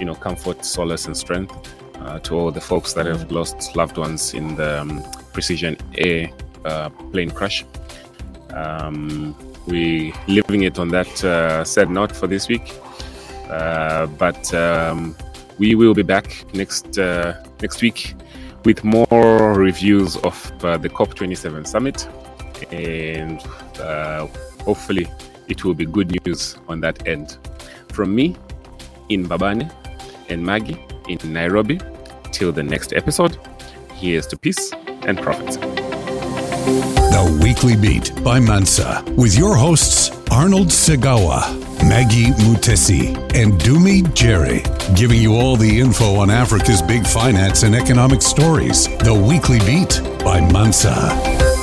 you 0.00 0.06
know 0.06 0.14
comfort, 0.14 0.64
solace, 0.64 1.06
and 1.06 1.16
strength 1.16 1.54
uh, 2.00 2.18
to 2.20 2.34
all 2.34 2.50
the 2.50 2.60
folks 2.60 2.92
that 2.94 3.06
have 3.06 3.30
lost 3.30 3.76
loved 3.76 3.98
ones 3.98 4.34
in 4.34 4.56
the 4.56 4.80
um, 4.80 5.04
Precision 5.32 5.76
Air 5.96 6.30
uh, 6.64 6.88
plane 6.88 7.30
crash. 7.30 7.64
Um, 8.50 9.36
we 9.66 10.12
leaving 10.26 10.62
it 10.62 10.78
on 10.78 10.88
that 10.88 11.24
uh, 11.24 11.64
sad 11.64 11.90
note 11.90 12.14
for 12.14 12.26
this 12.26 12.48
week, 12.48 12.72
but 13.48 14.54
um, 14.54 15.14
we 15.58 15.74
will 15.74 15.94
be 15.94 16.02
back 16.02 16.44
next 16.54 16.98
uh, 16.98 17.34
next 17.60 17.82
week 17.82 18.14
with 18.64 18.84
more 18.84 19.54
reviews 19.54 20.16
of 20.18 20.52
uh, 20.64 20.76
the 20.76 20.88
COP27 20.88 21.66
summit, 21.66 22.08
and 22.72 23.40
uh, 23.80 24.26
hopefully 24.64 25.06
it 25.48 25.64
will 25.64 25.74
be 25.74 25.86
good 25.86 26.10
news 26.24 26.58
on 26.68 26.80
that 26.80 27.06
end. 27.06 27.38
From 27.92 28.14
me 28.14 28.36
in 29.08 29.26
Mbabane 29.26 29.70
and 30.28 30.44
Maggie 30.44 30.84
in 31.08 31.18
Nairobi. 31.32 31.80
Till 32.32 32.52
the 32.52 32.62
next 32.62 32.92
episode, 32.92 33.38
here's 33.94 34.26
to 34.26 34.36
peace 34.36 34.72
and 35.02 35.18
profits. 35.18 35.56
The 35.56 37.40
Weekly 37.42 37.76
Beat 37.76 38.12
by 38.22 38.40
Mansa 38.40 39.02
with 39.16 39.38
your 39.38 39.54
hosts 39.54 40.10
Arnold 40.30 40.68
Segawa. 40.68 41.65
Maggie 41.88 42.32
Mutesi, 42.42 43.14
and 43.34 43.52
Dumi 43.60 44.12
Jere, 44.12 44.62
giving 44.96 45.20
you 45.20 45.34
all 45.34 45.56
the 45.56 45.80
info 45.80 46.16
on 46.16 46.30
Africa's 46.30 46.82
big 46.82 47.06
finance 47.06 47.62
and 47.62 47.74
economic 47.74 48.22
stories. 48.22 48.88
The 48.98 49.14
Weekly 49.14 49.60
Beat 49.60 50.00
by 50.24 50.40
Mansa. 50.40 51.55